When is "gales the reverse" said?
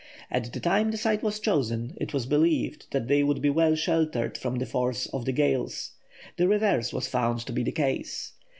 5.31-6.91